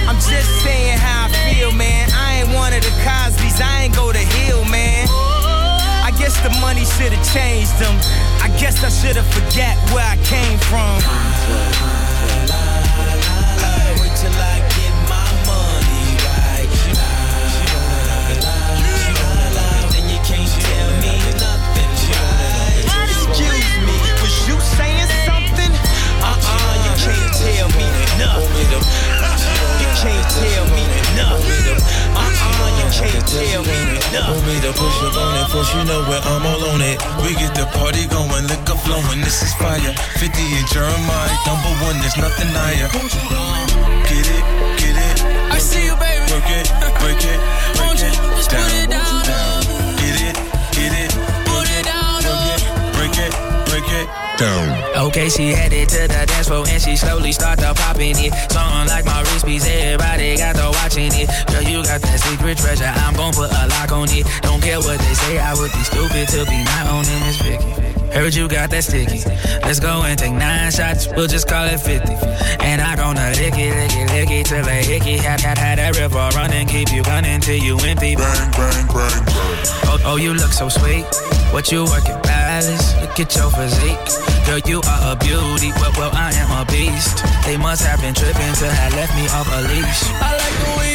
I'm 0.09 0.17
just 0.17 0.49
saying 0.65 0.97
how 0.97 1.27
I 1.27 1.29
feel, 1.47 1.71
man. 1.71 2.09
I 2.11 2.41
ain't 2.41 2.49
one 2.53 2.73
of 2.73 2.81
the 2.81 2.91
Cosby's, 3.05 3.61
I 3.61 3.83
ain't 3.83 3.95
go 3.95 4.11
to 4.11 4.17
Hillman. 4.17 5.07
I 6.01 6.11
guess 6.17 6.35
the 6.41 6.49
money 6.59 6.83
should 6.83 7.13
have 7.13 7.25
changed 7.31 7.77
them. 7.79 7.95
I 8.41 8.49
guess 8.59 8.83
I 8.83 8.89
should 8.89 9.15
have 9.15 9.29
forget 9.31 9.77
where 9.93 10.03
I 10.03 10.17
came 10.25 10.57
from. 10.67 10.97
Wait 14.01 14.60
to 34.71 34.79
push 34.79 35.01
up 35.03 35.17
on 35.17 35.35
it, 35.35 35.47
first 35.51 35.73
you 35.75 35.83
know 35.85 36.01
where 36.07 36.21
I'm 36.21 36.45
all 36.45 36.63
on 36.71 36.81
it. 36.81 36.99
We 37.23 37.33
get 37.35 37.53
the 37.55 37.65
party 37.77 38.07
going, 38.07 38.47
liquor 38.47 38.77
flowing, 38.85 39.21
this 39.21 39.41
is 39.41 39.53
fire. 39.55 39.93
50 40.19 40.27
and 40.27 40.67
Jeremih, 40.67 41.31
number 41.47 41.73
one, 41.83 41.97
there's 41.99 42.17
nothing 42.17 42.51
higher. 42.51 42.87
Get 44.07 44.27
it, 44.27 44.43
get 44.79 44.95
it. 44.95 45.17
I 45.51 45.57
see 45.57 45.85
you, 45.85 45.95
baby. 45.95 46.25
Work 46.31 46.49
it, 46.49 46.67
break 46.99 47.23
it, 47.23 47.39
break 47.77 47.99
it. 47.99 48.15
just 48.37 48.49
put 48.49 48.73
it 48.83 48.89
down, 48.89 49.60
down. 54.37 55.07
Okay, 55.07 55.29
she 55.29 55.49
headed 55.49 55.89
to 55.89 56.07
the 56.07 56.25
dance 56.25 56.47
floor 56.47 56.65
and 56.67 56.81
she 56.81 56.95
slowly 56.95 57.31
started 57.31 57.73
popping 57.75 58.15
it. 58.17 58.33
Something 58.51 58.87
like 58.87 59.05
my 59.05 59.21
wrist 59.21 59.45
piece, 59.45 59.65
everybody 59.67 60.37
got 60.37 60.55
to 60.55 60.69
watching 60.81 61.11
it. 61.13 61.27
Girl, 61.47 61.63
you 61.63 61.83
got 61.83 62.01
that 62.01 62.19
secret 62.19 62.57
treasure. 62.57 62.85
I'm 62.85 63.15
gon' 63.15 63.33
put 63.33 63.51
a 63.51 63.67
lock 63.67 63.91
on 63.91 64.09
it. 64.09 64.25
Don't 64.41 64.61
care 64.61 64.79
what 64.79 64.99
they 64.99 65.13
say, 65.13 65.39
I 65.39 65.53
would 65.53 65.71
be 65.71 65.83
stupid 65.83 66.27
to 66.29 66.45
be 66.45 66.57
not 66.63 66.87
owning 66.87 67.21
this 67.25 67.41
Vicky. 67.41 67.91
Heard 68.11 68.35
you 68.35 68.49
got 68.49 68.69
that 68.71 68.83
sticky. 68.83 69.23
Let's 69.63 69.79
go 69.79 70.03
and 70.03 70.19
take 70.19 70.33
nine 70.33 70.69
shots, 70.71 71.07
we'll 71.15 71.27
just 71.27 71.47
call 71.47 71.65
it 71.65 71.79
50. 71.79 72.11
And 72.59 72.81
I 72.81 72.95
gonna 72.97 73.31
lick 73.39 73.55
it, 73.55 73.71
lick 73.71 73.95
it, 73.95 74.11
lick 74.11 74.31
it 74.31 74.45
till 74.47 74.67
a 74.67 74.83
hickey. 74.83 75.15
Had, 75.15 75.39
had, 75.39 75.57
had 75.57 75.77
that 75.79 75.97
river 75.97 76.29
running, 76.35 76.67
keep 76.67 76.91
you 76.91 77.03
gunning 77.03 77.39
till 77.39 77.55
you 77.55 77.77
empty. 77.79 78.15
Bang, 78.17 78.51
bang, 78.51 78.87
bang, 78.87 79.23
Oh, 79.87 79.97
oh, 80.03 80.15
you 80.17 80.33
look 80.33 80.51
so 80.51 80.67
sweet. 80.67 81.05
What 81.53 81.71
you 81.71 81.85
working, 81.85 82.19
balance? 82.61 82.95
Look 83.01 83.19
at 83.19 83.35
your 83.35 83.49
physique. 83.51 84.45
Girl, 84.45 84.59
you 84.59 84.81
are 84.87 85.13
a 85.13 85.15
beauty, 85.15 85.71
well, 85.79 85.91
well, 85.97 86.11
I 86.13 86.31
am 86.33 86.51
a 86.51 86.65
beast. 86.65 87.23
They 87.45 87.57
must 87.57 87.83
have 87.85 88.01
been 88.01 88.13
tripping 88.13 88.53
to 88.61 88.67
have 88.67 88.93
left 88.93 89.13
me 89.15 89.25
off 89.29 89.47
a 89.47 89.61
leash. 89.61 90.01
I 90.21 90.37
like 90.37 90.57
the 90.65 90.79
way 90.79 90.90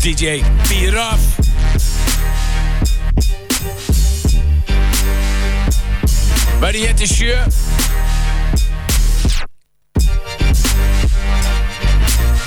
DJ 0.00 0.40
Piraf. 0.64 1.20
Verði 6.60 6.84
hér 6.86 6.94
til 6.96 7.08
sjö. 7.10 7.34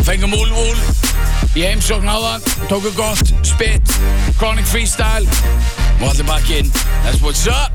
Fengum 0.01 0.33
Úl 0.33 0.49
Úl 0.49 0.81
í 1.53 1.61
heimsókn 1.61 2.09
á 2.09 2.17
það. 2.17 2.47
Tóku 2.71 2.93
gott 2.97 3.33
spit. 3.45 3.93
Chronic 4.39 4.65
freestyle. 4.65 5.29
Og 6.01 6.09
allir 6.09 6.25
bakki 6.25 6.63
inn. 6.63 6.73
That's 7.05 7.21
what's 7.21 7.45
up. 7.45 7.69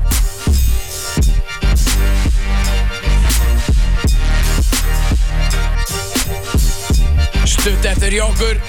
Stutt 7.47 7.89
eftir 7.93 8.19
í 8.19 8.21
okkur. 8.27 8.68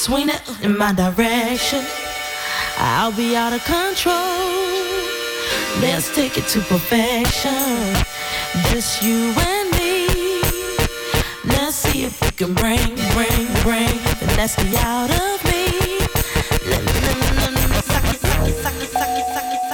swing 0.00 0.30
it 0.30 0.40
in 0.62 0.78
my 0.78 0.94
direction. 0.94 1.84
I'll 2.78 3.12
be 3.12 3.36
out 3.36 3.52
of 3.52 3.62
control. 3.64 4.14
Let's 5.82 6.14
take 6.14 6.38
it 6.38 6.46
to 6.54 6.60
perfection. 6.60 7.52
Just 8.70 9.02
you 9.02 9.34
and 9.36 9.70
me. 9.76 10.40
Let's 11.44 11.76
see 11.76 12.04
if 12.04 12.18
we 12.22 12.30
can 12.30 12.54
bring, 12.54 12.96
bring, 13.12 13.44
bring 13.60 13.92
the 14.20 14.26
nasty 14.38 14.74
out 14.78 15.10
of 15.10 15.36
me. 15.44 15.68
Let 16.70 16.80
me, 16.80 16.92
let 17.06 17.16
me, 17.20 17.28
let 17.36 17.52
me, 17.52 17.80
suck 17.92 18.04
it, 18.08 18.20
suck 18.20 18.48
it, 18.48 18.56
suck 18.56 18.74
it, 18.80 18.88
suck 18.88 19.08
it, 19.20 19.26
suck 19.34 19.52
it, 19.52 19.69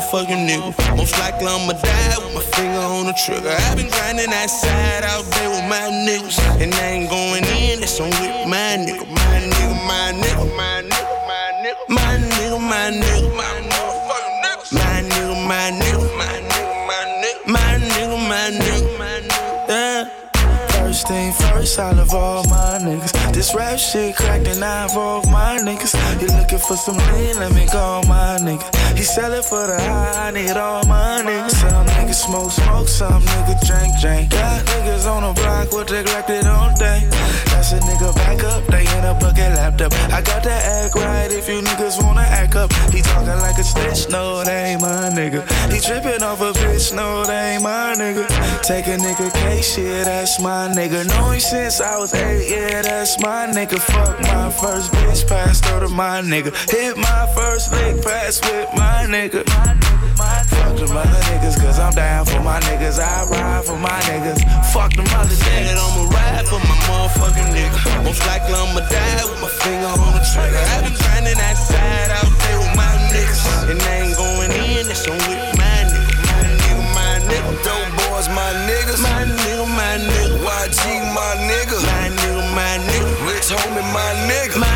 motherfucking 0.00 0.48
nigga. 0.48 0.96
Most 0.96 1.18
likely 1.18 1.46
I'ma 1.46 1.72
die 1.72 2.18
with 2.18 2.34
my 2.34 2.42
finger 2.56 2.78
on 2.78 3.06
the 3.06 3.12
trigger. 3.12 3.50
I've 3.50 3.76
been 3.76 3.88
grinding 3.88 4.30
that 4.30 4.48
side 4.48 5.04
out 5.04 5.24
there 5.24 5.50
with 5.50 5.64
my 5.68 5.90
niggas. 6.06 6.38
And 6.60 6.74
I 6.74 6.86
ain't 6.86 7.10
going 7.10 7.44
in, 7.44 7.82
it's 7.82 8.00
on 8.00 8.08
with 8.08 8.48
my 8.48 8.76
nigga. 8.80 9.06
My 9.06 9.40
nigga, 9.52 9.76
my 9.86 10.12
nigga, 10.12 10.56
my 10.56 10.82
nigga, 10.82 11.28
my 11.28 11.46
nigga. 11.62 11.76
My 11.88 12.16
nigga, 12.16 12.58
my 12.60 12.90
nigga, 12.90 13.36
my 13.36 13.44
motherfucking 13.68 14.40
nigga. 14.42 14.72
My 14.72 15.00
nigga, 15.10 15.34
my 15.46 15.70
nigga, 15.70 16.00
my 16.16 16.36
nigga, 16.48 16.86
my 16.88 17.04
nigga. 17.20 17.46
My 17.46 17.70
nigga, 17.78 18.16
my 18.28 18.50
nigga, 18.50 18.98
my 18.98 19.16
nigga. 19.20 19.68
Yeah. 19.68 20.08
First 20.80 21.08
thing 21.08 21.32
first, 21.32 21.78
I 21.78 21.92
love 21.92 22.14
all. 22.14 22.49
This 23.40 23.54
rap 23.54 23.78
shit 23.78 24.16
cracked 24.16 24.46
and 24.48 24.62
I 24.62 24.82
involve 24.82 25.24
my 25.30 25.56
niggas. 25.64 25.96
You 26.20 26.28
looking 26.36 26.58
for 26.58 26.76
some 26.76 26.98
lean, 26.98 27.36
let 27.40 27.54
me 27.54 27.64
call 27.64 28.02
my 28.02 28.36
nigga. 28.36 28.68
He 28.94 29.02
sell 29.02 29.32
it 29.32 29.46
for 29.46 29.66
the 29.66 29.80
high, 29.80 30.28
I 30.28 30.30
need 30.30 30.58
all 30.58 30.84
my 30.84 31.22
niggas. 31.24 31.52
Some 31.52 31.86
niggas 31.86 32.20
smoke, 32.20 32.52
smoke, 32.52 32.86
some 32.86 33.22
niggas 33.22 33.66
drink, 33.66 33.98
drink. 33.98 34.30
Got 34.32 34.66
niggas 34.66 35.06
on 35.08 35.22
the 35.22 35.32
block 35.40 35.72
with 35.72 35.90
neglected 35.90 36.46
all 36.46 36.76
day. 36.76 37.08
That's 37.48 37.72
a 37.72 37.80
nigga 37.80 38.14
back 38.14 38.44
up, 38.44 38.62
they 38.66 38.69
a 39.10 39.14
bucket 39.14 39.52
laptop. 39.58 39.92
I 40.12 40.22
got 40.22 40.42
to 40.44 40.52
act 40.52 40.94
right 40.94 41.30
if 41.30 41.48
you 41.48 41.60
niggas 41.60 42.02
wanna 42.02 42.22
act 42.22 42.54
up. 42.54 42.72
He 42.92 43.02
talking 43.02 43.38
like 43.46 43.58
a 43.58 43.64
snitch, 43.64 44.08
no, 44.08 44.44
they 44.44 44.72
ain't 44.72 44.80
my 44.80 45.10
nigga. 45.10 45.42
He 45.72 45.80
tripping 45.80 46.22
off 46.22 46.40
a 46.40 46.52
bitch, 46.52 46.94
no, 46.94 47.24
they 47.24 47.54
ain't 47.54 47.62
my 47.62 47.94
nigga. 47.98 48.26
Take 48.62 48.86
a 48.86 48.96
nigga 48.96 49.32
case, 49.32 49.78
yeah, 49.78 50.04
that's 50.04 50.40
my 50.40 50.68
nigga. 50.68 51.06
Know 51.08 51.30
him 51.30 51.40
since 51.40 51.80
I 51.80 51.98
was 51.98 52.14
eight, 52.14 52.50
yeah, 52.50 52.82
that's 52.82 53.20
my 53.20 53.46
nigga. 53.46 53.78
Fuck 53.78 54.20
my 54.22 54.50
first 54.50 54.92
bitch, 54.92 55.28
passed 55.28 55.64
to 55.64 55.88
my 55.88 56.20
nigga. 56.22 56.52
Hit 56.70 56.96
my 56.96 57.26
first 57.34 57.72
lick, 57.72 58.02
pass 58.02 58.40
with 58.42 58.68
my 58.74 59.06
nigga. 59.08 59.89
Fuck 60.20 60.76
them 60.76 60.96
other 60.96 61.22
niggas, 61.32 61.56
cause 61.56 61.78
I'm 61.78 61.92
down 61.92 62.26
for 62.26 62.40
my 62.40 62.60
niggas. 62.68 63.00
I 63.00 63.24
ride 63.28 63.64
for 63.64 63.76
my 63.76 64.00
niggas. 64.08 64.44
Fuck 64.72 64.92
them 64.92 65.08
other 65.16 65.32
niggas. 65.32 65.80
I'ma 65.80 66.12
ride 66.12 66.46
for 66.46 66.60
my 66.60 66.76
motherfucking 66.88 67.50
nigga. 67.56 68.04
Most 68.04 68.20
likely 68.26 68.54
I'ma 68.54 68.80
die 68.84 69.24
with 69.24 69.40
my 69.40 69.48
finger 69.48 69.88
on 69.88 70.12
the 70.12 70.22
trigger. 70.32 70.60
I've 70.76 70.84
been 70.84 70.96
grinding 71.00 71.38
that 71.40 71.56
side 71.56 72.10
out 72.12 72.28
there 72.28 72.58
with 72.60 72.74
my 72.76 72.92
niggas. 73.12 73.40
And 73.70 73.80
I 73.80 73.94
ain't 74.04 74.16
going 74.16 74.52
in, 74.52 74.86
that's 74.86 75.08
on 75.08 75.16
with 75.24 75.40
my 75.56 75.88
nigga. 75.88 76.12
My 76.28 76.44
nigga, 76.60 76.84
my 76.94 77.12
nigga. 77.26 77.50
Dope 77.64 77.90
boys, 78.04 78.28
my 78.28 78.50
niggas. 78.68 79.00
My 79.00 79.24
nigga, 79.24 79.66
my 79.72 79.94
nigga. 80.04 80.36
YG, 80.44 80.84
my 81.16 81.32
nigga. 81.48 81.80
My 81.80 82.06
nigga, 82.20 82.44
my 82.54 82.74
nigga. 82.88 83.08
Rich 83.26 83.50
homie, 83.56 83.84
my 83.96 84.10
nigga. 84.28 84.60
My 84.60 84.69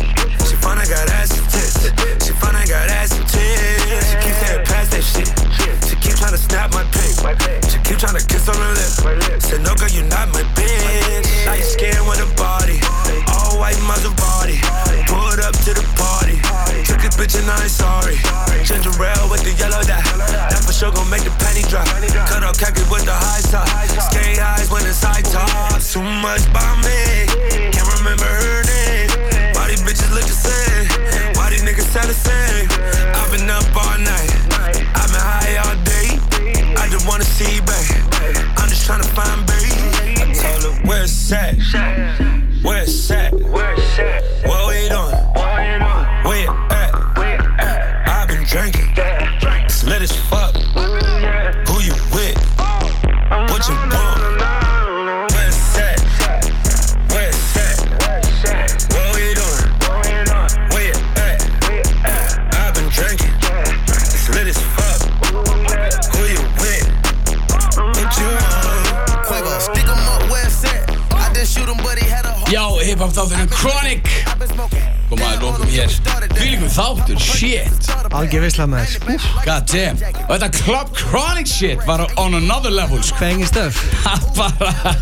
She 0.47 0.55
I 0.61 0.85
got 0.85 1.09
ass 1.09 1.37
and 1.37 1.49
tits, 1.49 2.25
she 2.25 2.33
I 2.33 2.65
got 2.65 2.89
ass 2.89 3.17
and 3.17 3.27
tits. 3.27 4.09
She 4.09 4.15
keep 4.21 4.35
saying 4.37 4.65
past 4.65 4.91
that 4.91 5.03
shit, 5.03 5.29
she 5.89 5.95
keep 5.97 6.15
trying 6.15 6.31
to 6.31 6.37
snap 6.37 6.73
my 6.73 6.83
pic, 6.93 7.17
she 7.69 7.77
keep 7.81 7.97
trying 7.97 8.17
to 8.17 8.25
kiss 8.25 8.47
on 8.49 8.55
her 8.55 8.73
lip. 8.73 9.41
Said 9.41 9.61
no 9.61 9.73
girl, 9.75 9.89
you 9.89 10.03
not 10.03 10.29
my 10.33 10.43
bitch. 10.53 11.25
You 11.57 11.63
scared 11.63 12.01
with 12.07 12.21
a 12.21 12.29
body, 12.37 12.79
all 13.33 13.59
white 13.59 13.77
Maserati. 13.85 14.61
Pulled 15.09 15.41
up 15.41 15.53
to 15.65 15.73
the 15.73 15.85
party, 15.97 16.37
took 16.85 17.03
a 17.03 17.09
bitch 17.17 17.35
and 17.37 17.49
I 17.49 17.65
ain't 17.65 17.71
sorry. 17.71 18.17
Ginger 18.63 18.93
ale 18.93 19.29
with 19.29 19.43
the 19.43 19.53
yellow 19.57 19.81
dye, 19.83 20.01
that 20.29 20.61
for 20.63 20.73
sure 20.73 20.91
gon' 20.91 21.09
make 21.09 21.23
the 21.23 21.33
penny 21.41 21.65
drop. 21.67 21.85
Cut 22.29 22.43
off 22.43 22.57
khaki 22.57 22.83
with 22.89 23.05
the 23.05 23.13
high 23.13 23.41
top, 23.49 23.67
skate 24.11 24.37
highs 24.37 24.69
when 24.69 24.85
it's 24.85 25.01
high 25.01 25.21
top. 25.21 25.81
Too 25.81 26.01
much 26.23 26.45
by 26.53 26.70
þátturinn 73.21 73.49
Chronic. 73.53 74.07
Koma 75.11 75.27
að 75.27 75.43
lókum 75.43 75.69
hér. 75.69 75.93
Fylgum 76.37 76.69
þáttur, 76.71 77.19
shit. 77.21 77.89
Algjör 78.15 78.45
veisla 78.45 78.65
maður. 78.69 79.19
God 79.45 79.67
damn 79.69 79.99
Og 80.25 80.31
þetta 80.31 80.49
Club 80.55 80.93
Chronic 80.97 81.49
shit 81.51 81.83
var 81.85 82.05
on 82.21 82.37
another 82.39 82.71
level 82.73 83.01
sko. 83.03 83.19
Banging 83.21 83.49
stuff 83.49 83.81
bara 84.37 84.95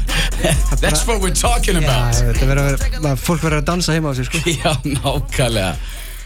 That's 0.82 1.06
what 1.08 1.22
we're 1.22 1.36
talking 1.36 1.78
about. 1.80 2.18
Já, 2.18 2.32
þetta 2.32 2.50
verður 2.50 2.88
að 3.12 3.22
fólk 3.24 3.44
verður 3.44 3.62
að 3.62 3.70
dansa 3.70 3.96
heima 3.96 4.12
á 4.12 4.14
sig 4.18 4.28
sko. 4.28 4.42
Já, 4.50 4.74
nákvæmlega. 4.84 5.76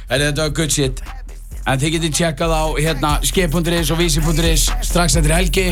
Þetta 0.09 0.47
var 0.47 0.55
good 0.57 0.73
shit. 0.73 1.03
En 1.63 1.79
þið 1.79 1.97
getið 1.97 2.15
tjekkað 2.17 2.53
á 2.55 2.63
hérna 2.75 3.11
skip.is 3.23 3.91
og 3.93 3.99
vísi.is 4.01 4.65
strax 4.83 5.19
eftir 5.19 5.35
helgi. 5.35 5.67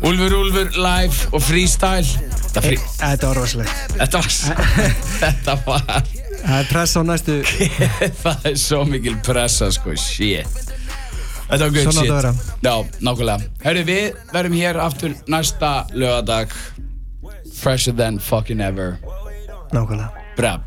Úlfur 0.00 0.36
Úlfur 0.38 0.70
live 0.80 1.28
og 1.34 1.42
freestyle 1.44 2.29
Þetta, 2.50 2.62
frí... 2.64 2.78
Þetta 2.98 3.28
var 3.28 3.38
rosalegt. 3.38 3.92
Þetta 3.94 4.18
var 4.18 4.30
Þetta 5.22 5.54
var 5.62 6.08
Það 6.40 6.56
er 6.56 6.68
press 6.72 6.96
á 6.98 7.02
næstu 7.06 7.36
Það 8.24 8.48
er 8.50 8.56
svo 8.58 8.80
mikil 8.88 9.14
pressa 9.22 9.68
sko, 9.70 9.94
shit. 9.94 10.58
Þetta 11.46 11.60
var 11.62 11.74
good 11.76 11.86
Svona 11.86 12.02
shit 12.02 12.10
að 12.10 12.16
vera. 12.16 12.32
Já, 12.66 12.74
nákvæmlega. 13.06 13.48
Herri, 13.62 13.86
við 13.86 14.18
verðum 14.34 14.58
hér 14.58 14.80
aftur 14.82 15.14
næsta 15.30 15.72
lögadag 15.94 16.58
Fresher 17.60 17.94
than 17.94 18.18
fucking 18.18 18.62
ever. 18.64 18.98
Nákvæmlega. 19.70 20.10
Brab 20.40 20.66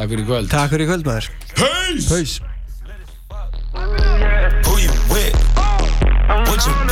Takk 0.00 0.08
fyrir 0.08 0.24
í 0.24 0.26
kvöld. 0.26 0.50
Takk 0.50 0.74
fyrir 0.74 0.88
í 0.88 0.90
kvöld 0.90 1.06
maður. 1.06 1.30
Peace 1.54 2.10
Peace 2.10 2.40
Who 4.66 4.78
you 4.82 4.90
with? 5.14 6.89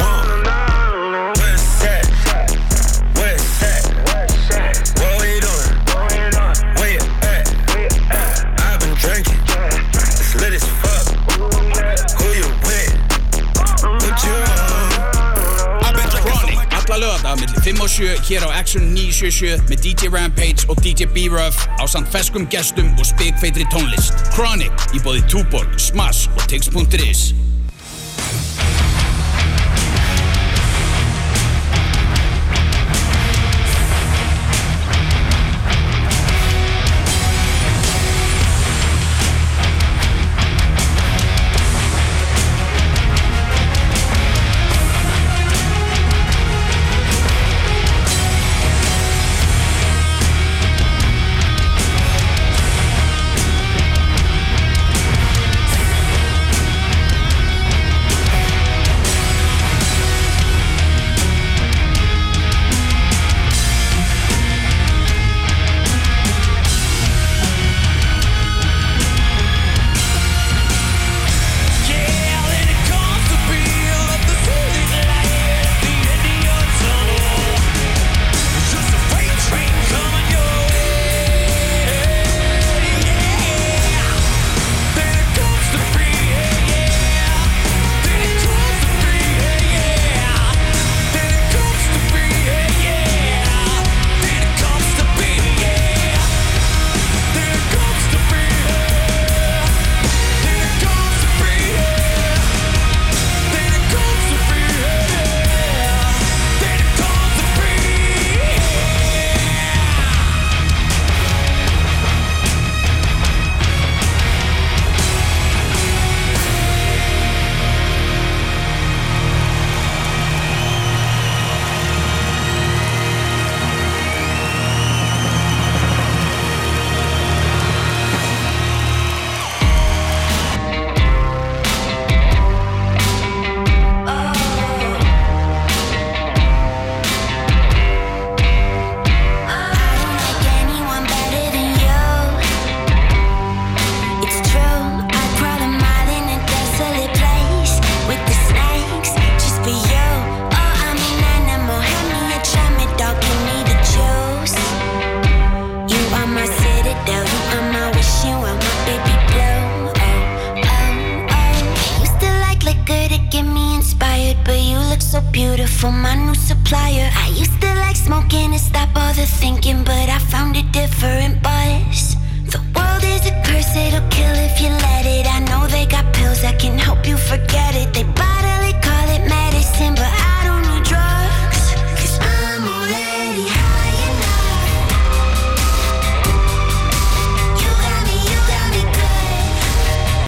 hér 18.28 18.44
á 18.44 18.50
Action 18.60 18.92
977 18.92 19.72
með 19.72 19.82
DJ 19.84 20.12
Rampage 20.12 20.68
og 20.68 20.76
DJ 20.84 21.08
B-Ruff 21.08 21.64
á 21.80 21.84
samt 21.88 22.12
feskum 22.12 22.44
gestum 22.52 22.92
og 23.00 23.08
spikfeitri 23.08 23.64
tónlist. 23.72 24.12
Chronic 24.36 24.88
í 24.92 25.00
bóði 25.00 25.24
Tuborg, 25.32 25.72
Smash 25.80 26.28
og 26.36 26.44
Tix.is 26.50 27.47